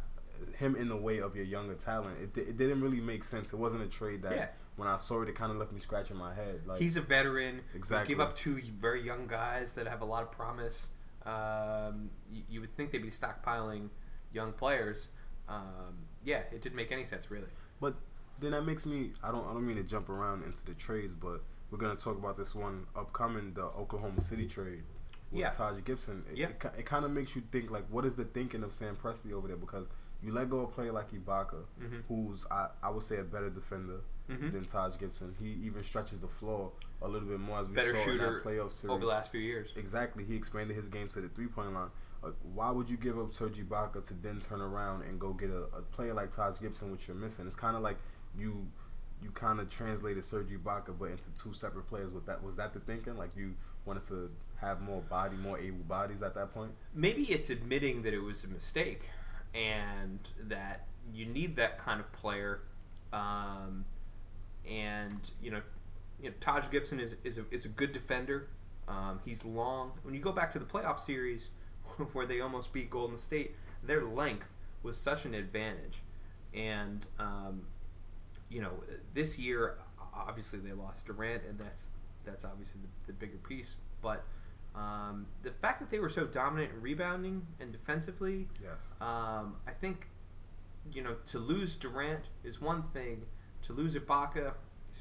him 0.58 0.76
in 0.76 0.88
the 0.88 0.96
way 0.96 1.19
of 1.19 1.34
your 1.34 1.44
younger 1.44 1.75
talent. 1.75 2.17
It, 2.20 2.38
it 2.38 2.56
didn't 2.58 2.82
really 2.82 3.00
make 3.00 3.25
sense. 3.25 3.52
It 3.52 3.56
wasn't 3.58 3.82
a 3.82 3.87
trade 3.88 4.23
that 4.23 4.32
Yeah. 4.32 4.49
when 4.76 4.87
I 4.87 4.99
saw 4.99 5.23
it, 5.23 5.28
it 5.31 5.34
kind 5.34 5.50
of 5.50 5.56
left 5.58 5.73
me 5.73 5.81
scratching 5.81 6.17
my 6.17 6.34
head. 6.34 6.61
Like 6.67 6.78
He's 6.81 6.96
a 6.96 7.00
veteran. 7.00 7.62
Exactly. 7.75 8.14
Give 8.14 8.20
up 8.20 8.37
two 8.37 8.61
very 8.78 9.00
young 9.02 9.26
guys 9.26 9.73
that 9.75 9.87
have 9.87 10.02
a 10.02 10.05
lot 10.05 10.23
of 10.23 10.31
promise. 10.31 10.88
Um, 11.25 12.11
you, 12.31 12.43
you 12.50 12.61
would 12.61 12.76
think 12.76 12.93
they'd 12.93 13.02
be 13.02 13.08
stockpiling 13.11 13.88
young 14.32 14.52
players. 14.52 15.08
Um, 15.49 16.05
yeah, 16.25 16.43
it 16.52 16.61
didn't 16.61 16.76
make 16.76 16.93
any 16.93 17.05
sense 17.05 17.31
really. 17.31 17.49
But 17.81 17.94
then 18.38 18.50
that 18.52 18.62
makes 18.67 18.84
me 18.84 19.12
I 19.23 19.31
don't 19.32 19.46
I 19.46 19.52
don't 19.55 19.67
mean 19.67 19.76
to 19.76 19.82
jump 19.84 20.08
around 20.08 20.44
into 20.44 20.64
the 20.67 20.75
trades, 20.75 21.14
but 21.14 21.43
we're 21.70 21.78
gonna 21.78 21.96
talk 21.96 22.19
about 22.19 22.37
this 22.37 22.55
one 22.55 22.87
upcoming 22.94 23.55
the 23.55 23.62
Oklahoma 23.64 24.20
City 24.20 24.46
trade 24.46 24.82
with 25.31 25.40
Yeah. 25.40 25.50
Taj 25.50 25.82
Gibson. 25.84 26.25
It, 26.31 26.37
Yeah. 26.38 26.49
it, 26.49 26.64
it 26.78 26.87
kind 26.87 27.05
of 27.05 27.11
makes 27.11 27.34
you 27.37 27.43
think 27.52 27.70
like 27.70 27.84
what 27.90 28.05
is 28.05 28.17
the 28.17 28.25
thinking 28.25 28.62
of 28.62 28.73
Sam 28.73 28.96
Presti 28.96 29.32
over 29.32 29.49
there 29.49 29.56
because 29.56 29.87
you 30.23 30.32
let 30.32 30.49
go 30.49 30.61
a 30.61 30.67
player 30.67 30.93
like 30.93 31.11
Ibaka, 31.12 31.64
Mhm. 31.81 32.02
who's 32.08 32.46
I, 32.50 32.69
I 32.82 32.90
would 32.90 33.02
say 33.02 33.19
a 33.19 33.25
better 33.25 33.50
defender 33.50 34.00
Mhm. 34.31 34.52
than 34.52 34.64
Taj 34.64 34.96
Gibson. 34.99 35.34
He 35.38 35.50
even 35.64 35.84
stretches 35.84 36.20
the 36.20 36.26
floor 36.28 36.73
a 37.02 37.06
little 37.08 37.28
bit 37.28 37.38
more 37.38 37.61
as 37.61 37.69
we 37.69 37.75
Better 37.75 37.93
saw 37.94 38.11
in 38.11 38.19
that 38.19 38.43
playoff 38.43 38.73
series. 38.73 38.90
over 38.90 39.00
the 39.00 39.06
last 39.06 39.31
few 39.31 39.40
years. 39.40 39.73
Exactly. 39.76 40.25
He 40.25 40.34
expanded 40.34 40.75
his 40.76 40.88
game 40.88 41.08
to 41.08 41.20
the 41.20 41.28
three 41.28 41.46
point 41.49 41.73
line. 41.75 41.90
Like, 42.23 42.34
why 42.55 42.70
would 42.70 42.88
you 42.90 42.96
give 42.96 43.19
up 43.19 43.32
Serge 43.32 43.58
Ibaka 43.58 44.02
to 44.05 44.14
then 44.14 44.40
turn 44.40 44.61
around 44.61 45.02
and 45.02 45.20
go 45.20 45.32
get 45.32 45.50
a, 45.50 45.64
a 45.76 45.82
player 45.82 46.14
like 46.14 46.32
Taj 46.32 46.58
Gibson, 46.61 46.90
which 46.90 47.06
you're 47.06 47.17
missing? 47.17 47.46
It's 47.46 47.55
kind 47.56 47.76
of 47.76 47.82
like 47.82 47.99
you 48.37 48.67
you 49.23 49.31
kind 49.31 49.61
of 49.61 49.69
translated 49.70 50.23
Serge 50.25 50.49
Ibaka, 50.50 50.99
but 50.99 51.06
into 51.11 51.31
two 51.34 51.52
separate 51.55 51.87
players. 51.87 52.11
With 52.12 52.26
that, 52.26 52.43
was 52.43 52.56
that 52.56 52.73
the 52.75 52.81
thinking? 52.81 53.17
Like 53.17 53.37
you 53.37 53.55
wanted 53.87 54.06
to 54.09 54.31
have 54.61 54.81
more 54.81 55.00
body, 55.03 55.37
more 55.37 55.59
able 55.59 55.85
bodies 55.85 56.23
at 56.23 56.35
that 56.35 56.53
point? 56.53 56.73
Maybe 56.94 57.25
it's 57.25 57.50
admitting 57.50 58.03
that 58.03 58.15
it 58.15 58.21
was 58.21 58.44
a 58.44 58.49
mistake 58.49 59.11
and 59.55 60.19
that 60.49 60.87
you 61.15 61.27
need 61.27 61.56
that 61.56 61.79
kind 61.79 62.00
of 62.00 62.11
player. 62.12 62.61
Um, 63.12 63.85
and 64.69 65.31
you 65.43 65.50
know, 65.50 65.62
you 66.21 66.31
know, 66.31 66.35
Taj 66.41 66.71
Gibson 66.71 67.00
is 67.00 67.15
is 67.25 67.38
a, 67.38 67.44
is 67.50 67.65
a 67.65 67.69
good 67.69 67.93
defender. 67.93 68.49
Um, 68.88 69.21
he's 69.25 69.44
long. 69.44 69.93
When 70.03 70.15
you 70.15 70.21
go 70.21 70.33
back 70.33 70.53
to 70.53 70.59
the 70.59 70.65
playoff 70.65 70.99
series 70.99 71.49
where 72.12 72.27
they 72.27 72.41
almost 72.41 72.73
beat 72.73 72.91
Golden 72.91 73.19
State, 73.19 73.55
their 73.83 74.05
length 74.05 74.49
was 74.83 74.97
such 74.97 75.25
an 75.25 75.35
advantage. 75.35 76.03
And 76.55 77.06
um, 77.19 77.62
you 78.49 78.61
know, 78.61 78.73
this 79.15 79.38
year 79.38 79.77
obviously 80.17 80.59
they 80.59 80.73
lost 80.73 81.06
Durant, 81.06 81.43
and 81.49 81.59
that's 81.59 81.88
that's 82.26 82.44
obviously 82.44 82.81
the, 82.82 83.12
the 83.12 83.12
bigger 83.14 83.38
piece. 83.38 83.76
But 84.02 84.25
um, 84.75 85.26
the 85.43 85.52
fact 85.52 85.81
that 85.81 85.88
they 85.88 85.99
were 85.99 86.08
so 86.11 86.26
dominant 86.26 86.73
in 86.75 86.82
rebounding 86.82 87.46
and 87.61 87.73
defensively, 87.73 88.49
Yes. 88.62 88.93
um, 89.00 89.55
I 89.67 89.70
think, 89.81 90.08
you 90.93 91.02
know, 91.02 91.14
to 91.31 91.38
lose 91.38 91.76
Durant 91.76 92.25
is 92.44 92.61
one 92.61 92.82
thing. 92.93 93.23
To 93.62 93.73
lose 93.73 93.94
Ibaka, 93.94 94.37
you 94.37 94.52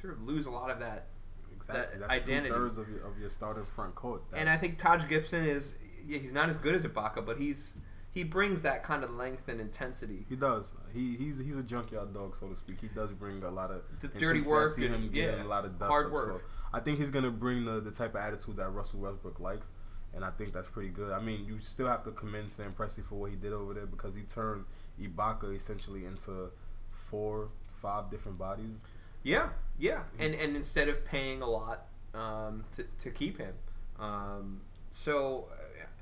sort 0.02 0.14
of 0.14 0.24
lose 0.24 0.46
a 0.46 0.52
lot 0.52 0.70
of 0.72 0.80
that. 0.80 1.08
Exactly. 1.56 2.00
that 2.00 2.08
That's 2.10 2.14
identity. 2.30 2.50
two 2.50 2.56
thirds 2.56 2.78
of 2.78 2.90
your 2.90 3.06
of 3.06 3.18
your 3.20 3.30
starting 3.30 3.66
front 3.66 3.96
court. 3.96 4.22
That, 4.32 4.40
And 4.40 4.50
I 4.50 4.58
think 4.58 4.78
Taj 4.78 5.08
Gibson 5.08 5.46
is 5.46 5.76
he's 6.08 6.32
not 6.34 6.50
as 6.50 6.56
good 6.58 6.76
as 6.76 6.84
Ibaka, 6.84 7.26
but 7.26 7.38
he's 7.38 7.76
he 8.16 8.24
brings 8.24 8.64
that 8.64 8.82
kind 8.82 9.04
of 9.04 9.12
length 9.12 9.48
and 9.50 9.60
intensity. 9.62 10.26
he 10.28 10.36
does. 10.36 10.72
He 10.94 11.16
he's 11.18 11.38
he's 11.38 11.58
a 11.58 11.64
junkyard 11.64 12.14
dog, 12.14 12.36
so 12.36 12.48
to 12.48 12.56
speak. 12.56 12.78
He 12.82 12.88
does 12.88 13.12
bring 13.12 13.44
a 13.44 13.52
lot 13.52 13.70
of 13.70 13.82
The 14.00 14.08
dirty 14.08 14.40
intensity. 14.40 14.48
I 14.50 14.52
work 14.52 14.74
see 14.74 14.86
and- 14.86 14.96
him 14.96 15.12
getting 15.12 15.38
yeah, 15.40 15.44
a 15.44 15.54
lot 15.56 15.66
of 15.66 15.78
dust 15.78 15.90
hard 15.92 16.08
up, 16.08 16.12
work. 16.14 16.40
So 16.40 16.46
I 16.74 16.80
think 16.80 16.98
he's 16.98 17.12
gonna 17.12 17.30
bring 17.30 17.66
the 17.66 17.80
the 17.82 17.92
type 17.92 18.16
of 18.16 18.22
attitude 18.22 18.56
that 18.58 18.70
Russell 18.70 19.02
Westbrook 19.02 19.40
likes, 19.40 19.70
and 20.16 20.24
I 20.26 20.32
think 20.32 20.54
that's 20.54 20.68
pretty 20.70 20.90
good. 20.90 21.12
I 21.12 21.20
mean, 21.20 21.46
you 21.46 21.60
still 21.62 21.88
have 21.88 22.04
to 22.06 22.12
commend 22.12 22.50
Sam 22.52 22.74
Presti 22.74 23.04
for 23.04 23.16
what 23.16 23.30
he 23.32 23.36
did 23.36 23.54
over 23.54 23.74
there 23.74 23.86
because 23.86 24.16
he 24.16 24.22
turned 24.24 24.66
Ibaka 25.00 25.54
essentially 25.54 26.06
into 26.06 26.52
four, 26.92 27.50
five 27.82 28.10
different 28.10 28.38
bodies. 28.38 28.80
Yeah, 29.24 29.50
yeah, 29.78 30.04
and 30.20 30.34
and 30.36 30.56
instead 30.56 30.88
of 30.88 31.04
paying 31.04 31.42
a 31.42 31.50
lot 31.50 31.88
um, 32.14 32.64
to 32.74 32.84
to 33.00 33.10
keep 33.12 33.38
him, 33.40 33.54
um, 34.00 34.62
so 34.90 35.48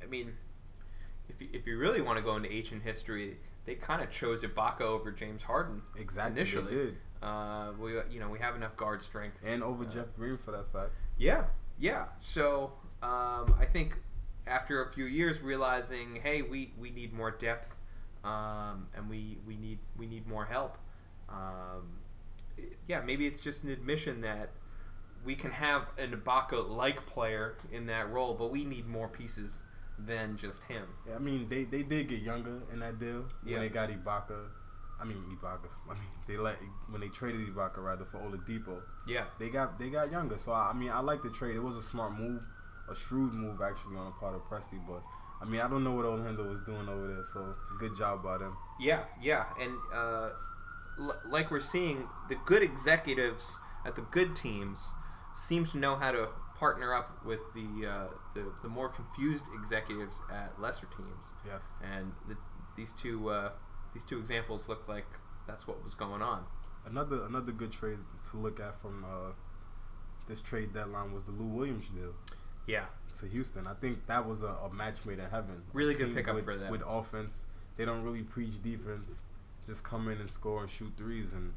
I 0.01 0.05
mean, 0.08 0.34
if 1.34 1.42
you, 1.42 1.48
if 1.54 1.68
you 1.68 1.78
really 1.78 2.02
want 2.02 2.18
to 2.18 2.24
go 2.24 2.36
into 2.36 2.52
ancient 2.52 2.84
history, 2.84 3.38
they 3.66 3.75
kind 3.75 4.02
of 4.02 4.10
chose 4.10 4.42
Ibaka 4.44 4.82
over 4.82 5.12
James 5.12 5.44
Harden 5.44 5.82
Exactly, 5.98 6.40
initially. 6.42 6.66
they 6.75 6.84
did, 6.86 6.98
Uh, 7.22 7.72
we 7.80 7.94
you 8.12 8.20
know 8.20 8.30
we 8.30 8.40
have 8.40 8.56
enough 8.56 8.75
guard 8.75 9.02
strength. 9.02 9.40
and 9.46 9.63
over 9.63 9.86
Jeff 9.86 10.08
Green 10.18 10.38
for 10.38 10.52
that 10.52 10.72
fact. 10.74 10.92
Yeah, 11.18 11.46
yeah. 11.80 12.06
So 12.20 12.74
um, 13.02 13.56
I 13.60 13.66
think 13.72 13.98
after 14.46 14.84
a 14.84 14.92
few 14.92 15.06
years, 15.06 15.42
realizing, 15.42 16.20
hey, 16.22 16.42
we, 16.42 16.74
we 16.78 16.90
need 16.90 17.13
more 17.13 17.32
depth, 17.32 17.74
um, 18.25 18.88
and 18.96 19.10
we, 19.10 19.38
we 19.48 19.56
need 19.56 19.80
we 19.98 20.06
need 20.06 20.28
more 20.28 20.46
help. 20.46 20.78
Um, 21.30 22.00
yeah, 22.88 23.02
maybe 23.02 23.25
it's 23.25 23.40
just 23.40 23.63
an 23.63 23.70
admission 23.72 24.22
that 24.22 24.50
we 25.25 25.36
can 25.36 25.52
have 25.52 25.84
an 25.98 26.12
Ibaka 26.12 26.70
like 26.70 27.06
player 27.06 27.56
in 27.72 27.86
that 27.88 28.12
role, 28.12 28.34
but 28.34 28.52
we 28.52 28.66
need 28.66 28.86
more 28.88 29.08
pieces 29.08 29.60
than 30.00 30.38
just 30.38 30.64
him. 30.64 30.86
Yeah, 31.08 31.16
I 31.16 31.20
mean, 31.20 31.48
they, 31.50 31.64
they 31.66 31.84
did 31.84 32.10
get 32.10 32.22
younger 32.22 32.62
in 32.72 32.80
that 32.80 33.00
deal 33.00 33.26
when 33.44 33.54
Yeah. 33.54 33.60
they 33.60 33.70
got 33.70 33.90
Ibaka. 33.90 34.46
I 35.00 35.06
mean, 35.06 35.18
Ibaka. 35.38 35.70
I 35.90 35.94
mean, 35.94 36.04
they 36.28 36.38
let 36.38 36.58
when 36.90 37.02
they 37.02 37.10
traded 37.10 37.42
Ibaka 37.48 37.78
rather 37.78 38.06
for 38.06 38.20
Oladipo. 38.20 38.82
Yeah, 39.08 39.26
They 39.40 39.50
got 39.50 39.78
they 39.80 39.90
got 39.90 40.12
younger. 40.12 40.38
So 40.38 40.54
I 40.54 40.74
mean, 40.74 40.90
I 40.90 41.00
like 41.00 41.22
the 41.24 41.30
trade. 41.30 41.56
It 41.56 41.64
was 41.64 41.76
a 41.76 41.82
smart 41.82 42.14
move, 42.14 42.42
a 42.90 42.96
shrewd 42.96 43.34
move 43.34 43.60
actually 43.62 43.98
on 43.98 44.06
the 44.06 44.12
part 44.12 44.36
of 44.36 44.42
Presti. 44.50 44.80
But 44.88 45.02
I 45.42 45.46
mean, 45.46 45.62
I 45.62 45.68
don't 45.68 45.84
know 45.84 45.92
what 45.92 46.06
Orlando 46.06 46.48
was 46.50 46.62
doing 46.62 46.88
over 46.88 47.08
there. 47.08 47.24
So 47.34 47.54
good 47.80 47.96
job 47.98 48.24
by 48.24 48.38
them. 48.38 48.56
Yeah, 48.80 49.04
yeah, 49.22 49.46
and 49.60 49.74
uh, 49.94 50.30
l- 51.00 51.22
like 51.30 51.52
we're 51.52 51.60
seeing, 51.60 52.08
the 52.30 52.36
good 52.46 52.64
executives 52.64 53.58
at 53.86 53.96
the 53.96 54.02
good 54.04 54.36
teams 54.36 54.90
seem 55.36 55.66
to 55.68 55.78
know 55.78 55.96
how 55.96 56.12
to 56.12 56.30
partner 56.63 56.93
up 56.93 57.25
with 57.25 57.41
the 57.53 57.67
uh, 57.88 58.08
the, 58.34 58.43
the 58.62 58.70
more 58.70 58.88
confused 58.88 59.43
executives 59.60 60.22
at 60.32 60.50
lesser 60.62 60.88
teams, 60.98 61.25
Yes. 61.46 61.63
and 61.93 62.13
th- 62.27 62.38
these 62.77 62.93
two 62.93 63.29
uh, 63.29 63.50
these 63.93 64.05
two 64.05 64.17
examples 64.17 64.70
look 64.70 64.88
like 64.88 65.05
that's 65.46 65.67
what 65.67 65.84
was 65.84 65.93
going 65.93 66.22
on. 66.22 66.46
Another 66.86 67.24
another 67.25 67.51
good 67.51 67.72
trade 67.74 67.98
to 68.32 68.38
look 68.38 68.62
at 68.62 68.79
from 68.82 69.03
uh, 69.03 69.32
this 70.27 70.39
trade 70.39 70.74
deadline 70.74 71.12
was 71.13 71.25
the 71.25 71.32
Lou 71.34 71.48
Williams 71.48 71.89
deal. 71.89 72.13
Yeah. 72.65 72.86
to 73.20 73.25
Houston. 73.27 73.67
I 73.67 73.74
think 73.74 74.08
that 74.08 74.25
was 74.25 74.41
a, 74.41 74.48
a 74.67 74.74
match 74.74 75.03
made 75.05 75.20
in 75.20 75.29
heaven. 75.29 75.55
A 75.70 75.77
Really 75.77 75.93
good 75.96 76.15
pickup 76.15 76.36
with, 76.36 76.46
for 76.46 76.55
them. 76.55 76.72
with 76.72 76.82
offense. 76.88 77.46
They 77.75 77.84
don't 77.84 78.03
really 78.03 78.22
preach 78.24 78.63
defense. 78.63 79.20
Just 79.67 79.84
come 79.84 80.08
in 80.08 80.17
and 80.22 80.29
score 80.29 80.62
and 80.62 80.70
shoot 80.72 80.93
threes, 80.98 81.34
and 81.34 81.51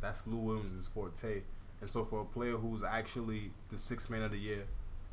that's 0.00 0.24
Lou 0.28 0.36
Williams' 0.36 0.86
forte. 0.86 1.42
And 1.82 1.90
so 1.90 2.04
for 2.06 2.22
a 2.22 2.24
player 2.24 2.56
who's 2.56 2.82
actually 2.82 3.50
the 3.68 3.76
sixth 3.76 4.08
man 4.08 4.22
of 4.22 4.30
the 4.32 4.38
year, 4.38 4.64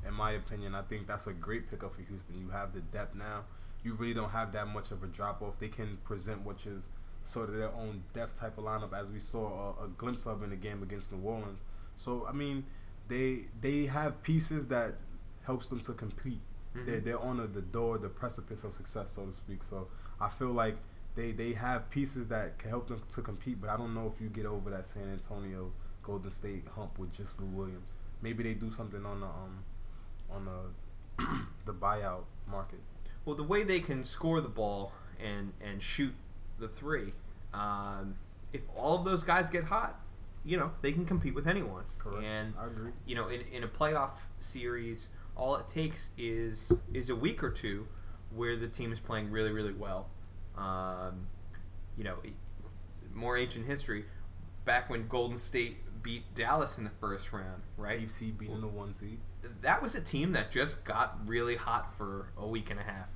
in 0.08 0.14
my 0.14 0.32
opinion, 0.32 0.76
I 0.76 0.84
think 0.84 1.08
that's 1.08 1.28
a 1.28 1.34
great 1.34 1.70
pickup 1.70 1.96
for 1.96 2.04
Houston. 2.04 2.40
You 2.40 2.52
have 2.52 2.74
the 2.74 2.82
depth 2.82 3.16
now. 3.16 3.44
You 3.84 3.96
really 3.96 4.14
don't 4.14 4.30
have 4.30 4.54
that 4.54 4.68
much 4.68 4.92
of 4.92 5.04
a 5.04 5.08
drop 5.08 5.42
off. 5.42 5.60
They 5.60 5.68
can 5.68 5.98
present 6.06 6.46
which 6.46 6.66
is 6.68 6.90
sort 7.24 7.50
of 7.50 7.56
their 7.56 7.74
own 7.74 8.04
depth 8.14 8.36
type 8.36 8.58
of 8.58 8.64
lineup, 8.66 8.94
as 8.94 9.12
we 9.12 9.20
saw 9.20 9.74
a, 9.82 9.86
a 9.86 9.88
glimpse 9.90 10.26
of 10.26 10.44
in 10.44 10.52
the 10.52 10.56
game 10.56 10.84
against 10.84 11.12
New 11.12 11.22
Orleans. 11.28 11.60
So 11.98 12.26
I 12.30 12.32
mean, 12.34 12.66
they 13.10 13.46
they 13.60 13.88
have 13.88 14.22
pieces 14.24 14.68
that 14.68 14.96
helps 15.44 15.68
them 15.68 15.82
to 15.82 15.94
compete. 15.94 16.42
Mhm. 16.76 16.86
They're 16.86 17.00
they're 17.00 17.20
on 17.20 17.38
the, 17.38 17.48
the 17.48 17.62
door, 17.62 17.98
the 17.98 18.10
precipice 18.10 18.64
of 18.64 18.74
success, 18.74 19.12
so 19.12 19.26
to 19.26 19.34
speak. 19.34 19.64
So 19.64 19.88
I 20.22 20.30
feel 20.30 20.52
like 20.52 20.78
they 21.16 21.32
they 21.32 21.54
have 21.54 21.90
pieces 21.90 22.28
that 22.28 22.60
can 22.60 22.70
help 22.70 22.88
them 22.88 23.02
to 23.10 23.22
compete. 23.22 23.60
But 23.60 23.72
I 23.72 23.78
don't 23.78 23.94
know 23.96 24.08
if 24.14 24.22
you 24.22 24.30
get 24.30 24.46
over 24.46 24.70
that 24.70 24.86
San 24.86 25.12
Antonio 25.12 25.72
Golden 26.10 26.32
State 26.32 26.63
hump 26.75 26.98
with 26.98 27.16
just 27.16 27.39
Lou 27.39 27.46
Williams. 27.46 27.89
Maybe 28.22 28.44
they 28.44 28.54
do 28.54 28.72
something 28.72 29.06
on 29.06 29.20
the 29.20 29.28
um 29.28 29.63
on 30.32 30.46
the 30.46 31.24
the 31.66 31.74
buyout 31.74 32.24
market. 32.50 32.80
Well, 33.25 33.36
the 33.36 33.44
way 33.44 33.63
they 33.63 33.80
can 33.80 34.04
score 34.04 34.42
the 34.42 34.50
ball 34.50 34.92
and 35.24 35.54
and 35.62 35.84
shoot 35.84 36.16
the 36.58 36.68
three, 36.68 37.13
um, 37.54 38.16
if 38.51 38.62
all 38.75 38.96
of 38.96 39.06
those 39.06 39.24
guys 39.24 39.51
get 39.51 39.66
hot, 39.66 40.00
you 40.44 40.58
know 40.58 40.72
they 40.82 40.92
can 40.92 41.06
compete 41.06 41.36
with 41.36 41.48
anyone. 41.48 41.84
Correct. 42.00 42.25
And 42.25 42.54
I 42.60 42.66
agree. 42.66 42.92
you 43.06 43.16
know, 43.16 43.28
in, 43.28 43.42
in 43.42 43.63
a 43.63 43.68
playoff 43.68 44.18
series, 44.39 45.10
all 45.36 45.56
it 45.58 45.68
takes 45.68 46.10
is 46.18 46.72
is 46.92 47.10
a 47.10 47.16
week 47.16 47.44
or 47.44 47.51
two 47.51 47.88
where 48.36 48.56
the 48.56 48.68
team 48.68 48.92
is 48.92 49.00
playing 49.00 49.30
really, 49.30 49.51
really 49.51 49.74
well. 49.74 50.10
Um, 50.58 51.28
you 51.96 52.04
know, 52.04 52.16
more 53.13 53.38
ancient 53.38 53.68
history, 53.68 54.06
back 54.66 54.89
when 54.89 55.08
Golden 55.08 55.38
State 55.38 55.78
beat 56.01 56.34
Dallas 56.36 56.77
in 56.77 56.84
the 56.84 56.89
first 57.00 57.32
round, 57.34 57.63
right? 57.77 58.01
AFC 58.01 58.38
beating 58.38 58.62
the 58.62 58.68
one 58.68 58.94
seed. 58.94 59.20
that 59.62 59.82
was 59.82 59.96
a 59.96 60.01
team 60.01 60.32
that 60.34 60.51
just 60.51 60.84
got 60.84 61.18
really 61.27 61.56
hot 61.56 61.96
for 61.98 62.32
a 62.38 62.48
week 62.48 62.70
and 62.70 62.79
a 62.79 62.84
half. 62.84 63.10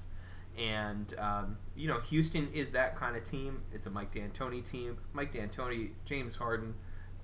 And, 0.58 1.14
um, 1.18 1.58
you 1.76 1.88
know, 1.88 2.00
Houston 2.00 2.50
is 2.54 2.72
that 2.72 2.96
kind 2.96 3.16
of 3.16 3.24
team. 3.24 3.64
It's 3.74 3.88
a 3.88 3.90
Mike 3.90 4.14
D'Antoni 4.14 4.64
team. 4.64 4.98
Mike 5.12 5.32
D'Antoni, 5.32 5.92
James 6.06 6.36
Harden. 6.36 6.76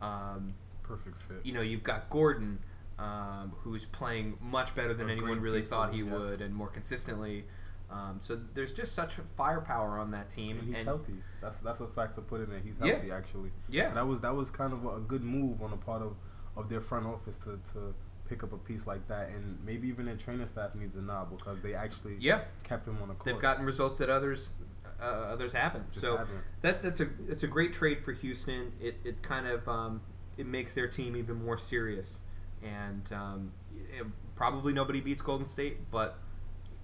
Um, 0.02 0.56
Perfect 0.82 1.22
fit. 1.22 1.38
you 1.44 1.54
know, 1.54 1.62
you've 1.62 1.84
got 1.84 2.10
Gordon, 2.10 2.60
um, 2.98 3.54
who's 3.60 3.86
playing 3.86 4.38
much 4.42 4.74
better 4.74 4.94
than 4.94 5.10
A 5.10 5.12
anyone 5.12 5.42
really 5.42 5.62
thought 5.62 5.94
he 5.94 6.02
yes. 6.02 6.12
would 6.12 6.42
and 6.42 6.56
more 6.56 6.70
consistently. 6.70 7.46
Um, 7.92 8.20
so 8.22 8.40
there's 8.54 8.72
just 8.72 8.94
such 8.94 9.14
firepower 9.36 9.98
on 9.98 10.12
that 10.12 10.30
team. 10.30 10.60
and 10.60 10.68
he's 10.76 10.86
healthy. 10.86 11.16
That's 11.42 11.58
that's 11.60 11.80
a 11.80 11.88
fact 11.88 12.16
to 12.16 12.22
put 12.22 12.42
in 12.42 12.50
there. 12.50 12.60
He's 12.60 12.76
Yeah. 12.84 12.94
healthy 12.94 13.12
actually. 13.12 13.52
Yeah. 13.68 13.90
So 13.90 13.96
that 13.96 14.08
was 14.08 14.22
that 14.22 14.36
was 14.36 14.52
kind 14.52 14.74
of 14.74 14.86
a, 14.86 15.00
good 15.00 15.24
move 15.24 15.62
on 15.64 15.72
the 15.72 15.78
part 15.78 16.02
of, 16.04 16.16
of 16.56 16.70
their 16.70 16.82
front 16.82 17.06
office 17.08 17.38
to, 17.40 17.60
to 17.74 17.96
pick 18.28 18.44
up 18.44 18.54
a 18.54 18.58
piece 18.58 18.86
like 18.86 19.08
that, 19.08 19.30
and 19.30 19.58
maybe 19.66 19.88
even 19.88 20.06
their 20.06 20.16
training 20.16 20.46
staff 20.46 20.76
needs 20.76 20.96
a 20.96 21.02
nod 21.02 21.36
because 21.36 21.62
they 21.62 21.74
actually 21.74 22.16
Yeah. 22.20 22.42
kept 22.64 22.88
him 22.88 22.98
on 23.02 23.08
the 23.08 23.16
court. 23.16 23.26
They've 23.26 23.42
gotten 23.42 23.66
results 23.66 23.98
that 23.98 24.10
others 24.10 24.52
uh, 25.02 25.06
others 25.06 25.54
haven't. 25.54 25.90
Just 25.90 26.02
so 26.02 26.18
haven't. 26.18 26.42
that 26.62 26.84
that's 26.84 27.00
a 27.00 27.08
it's 27.28 27.42
a 27.44 27.48
great 27.48 27.74
trade 27.74 28.04
for 28.04 28.12
Houston. 28.12 28.72
It 28.80 28.98
it 29.04 29.24
kind 29.24 29.48
of 29.48 29.68
um, 29.68 30.02
it 30.38 30.46
makes 30.46 30.76
their 30.76 30.88
team 30.88 31.16
even 31.16 31.44
more 31.44 31.58
serious, 31.58 32.20
and 32.62 33.12
um, 33.12 33.52
it- 33.98 34.06
probably 34.36 34.72
nobody 34.74 35.02
beats 35.02 35.22
Golden 35.22 35.46
State, 35.46 35.90
but 35.92 36.18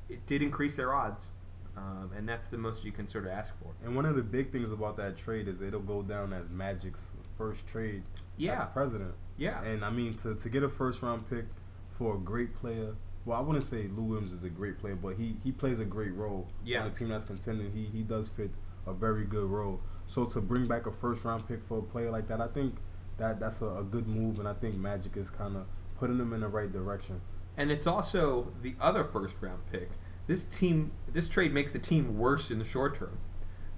it 0.10 0.26
did 0.26 0.42
increase 0.42 0.76
their 0.76 0.94
odds, 0.94 1.30
um, 1.78 2.12
and 2.16 2.28
that's 2.28 2.48
the 2.48 2.58
most 2.58 2.84
you 2.86 2.92
can 2.92 3.08
sort 3.08 3.26
of 3.26 3.32
ask 3.32 3.54
for. 3.62 3.74
And 3.84 3.96
one 3.96 4.06
of 4.06 4.16
the 4.16 4.22
big 4.24 4.52
things 4.52 4.72
about 4.72 4.98
that 4.98 5.18
trade 5.18 5.48
is 5.48 5.62
it'll 5.62 5.80
go 5.82 6.02
down 6.02 6.32
as 6.34 6.50
Magic's 6.50 7.12
first 7.38 7.68
trade 7.68 8.04
Yeah. 8.38 8.64
as 8.64 8.70
president. 8.74 9.14
Yeah. 9.38 9.62
And 9.64 9.84
I 9.84 9.90
mean 9.90 10.14
to 10.18 10.36
to 10.36 10.50
get 10.50 10.64
a 10.64 10.70
first 10.70 11.02
round 11.02 11.30
pick 11.30 11.46
for 11.92 12.16
a 12.16 12.18
great 12.20 12.56
player. 12.56 12.96
Well, 13.26 13.38
I 13.38 13.42
wouldn't 13.42 13.66
say 13.66 13.88
Lou 13.88 14.04
Williams 14.04 14.32
is 14.32 14.44
a 14.44 14.50
great 14.50 14.78
player, 14.78 14.96
but 14.96 15.16
he, 15.16 15.38
he 15.44 15.52
plays 15.52 15.80
a 15.80 15.86
great 15.86 16.14
role 16.14 16.48
Yeah. 16.64 16.82
on 16.84 16.88
a 16.88 16.92
team 16.92 17.10
that's 17.10 17.26
contending. 17.26 17.72
He 17.74 17.86
he 17.86 18.04
does 18.04 18.28
fit 18.30 18.52
a 18.86 18.94
very 18.94 19.26
good 19.26 19.50
role. 19.50 19.82
So 20.06 20.26
to 20.26 20.40
bring 20.42 20.68
back 20.68 20.86
a 20.86 20.92
first 20.92 21.26
round 21.26 21.48
pick 21.48 21.64
for 21.68 21.80
a 21.80 21.82
player 21.82 22.12
like 22.12 22.28
that, 22.28 22.40
I 22.40 22.48
think 22.48 22.76
that 23.18 23.40
that's 23.40 23.62
a, 23.62 23.66
a 23.80 23.84
good 23.84 24.08
move, 24.08 24.40
and 24.40 24.48
I 24.48 24.54
think 24.54 24.76
Magic 24.76 25.18
is 25.18 25.30
kind 25.32 25.56
of 25.58 25.66
putting 25.98 26.18
them 26.20 26.34
in 26.34 26.42
the 26.42 26.48
right 26.48 26.72
direction. 26.72 27.20
And 27.58 27.72
it's 27.72 27.88
also 27.88 28.52
the 28.62 28.76
other 28.80 29.04
first 29.04 29.36
round 29.42 29.62
pick. 29.72 29.92
This 30.28 30.44
team, 30.44 30.92
this 31.12 31.28
trade 31.28 31.54
makes 31.54 31.72
the 31.72 31.80
team 31.80 32.18
worse 32.18 32.52
in 32.52 32.60
the 32.60 32.66
short 32.66 32.98
term. 32.98 33.18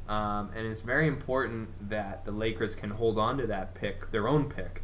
Um, 0.08 0.52
and 0.56 0.66
it's 0.66 0.82
very 0.82 1.08
important 1.08 1.90
that 1.90 2.24
the 2.24 2.32
Lakers 2.32 2.76
can 2.76 2.92
hold 2.92 3.20
on 3.20 3.38
to 3.40 3.48
that 3.48 3.76
pick, 3.76 4.12
their 4.12 4.28
own 4.28 4.50
pick, 4.50 4.84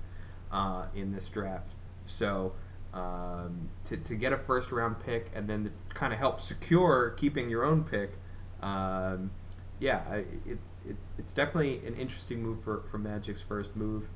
uh, 0.51 0.87
in 0.93 1.13
this 1.13 1.29
draft. 1.29 1.71
So 2.05 2.53
um, 2.93 3.69
to, 3.85 3.95
to 3.97 4.15
get 4.15 4.33
a 4.33 4.37
first 4.37 4.71
round 4.71 4.99
pick 4.99 5.31
and 5.33 5.49
then 5.49 5.63
to 5.63 5.71
kind 5.95 6.11
of 6.13 6.19
help 6.19 6.41
secure 6.41 7.11
keeping 7.11 7.49
your 7.49 7.63
own 7.63 7.85
pick, 7.85 8.17
um, 8.61 9.31
yeah, 9.79 10.01
I- 10.09 10.25
it, 10.45 10.59
it, 10.85 10.97
it's 11.17 11.31
definitely 11.33 11.81
an 11.87 11.95
interesting 11.95 12.43
move 12.43 12.61
for, 12.61 12.83
for 12.91 12.97
Magic's 12.97 13.41
first 13.41 13.75
move. 13.75 14.09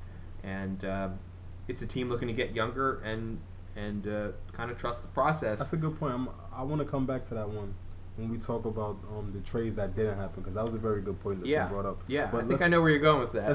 And 0.44 0.84
um, 0.84 1.20
it's 1.70 1.82
a 1.82 1.88
team 1.88 2.10
looking 2.10 2.28
to 2.28 2.34
get 2.34 2.54
younger 2.54 3.00
and 3.00 3.40
and 3.78 4.08
uh, 4.08 4.32
kind 4.54 4.72
of 4.72 4.78
trust 4.78 5.04
the 5.04 5.08
process. 5.10 5.60
That's 5.60 5.74
a 5.74 5.78
good 5.78 5.98
point. 6.00 6.14
I'm, 6.14 6.30
I 6.54 6.64
want 6.64 6.80
to 6.80 6.86
come 6.86 7.06
back 7.06 7.26
to 7.30 7.36
that 7.36 7.48
one 7.48 7.76
when 8.16 8.30
we 8.30 8.38
talk 8.38 8.66
about 8.66 8.98
um, 9.16 9.32
the 9.34 9.40
trades 9.42 9.76
that 9.76 9.96
didn't 9.96 10.18
happen 10.18 10.42
because 10.42 10.56
that 10.56 10.66
was 10.66 10.74
a 10.74 10.80
very 10.80 11.02
good 11.02 11.20
point 11.22 11.40
that 11.42 11.48
yeah, 11.48 11.66
you 11.66 11.70
brought 11.70 11.86
up. 11.86 12.02
yeah. 12.08 12.28
But 12.32 12.46
I 12.46 12.48
think 12.48 12.62
I 12.64 12.68
know 12.68 12.82
where 12.82 12.90
you're 12.90 13.00
going 13.00 13.20
with 13.20 13.34
that. 13.34 13.44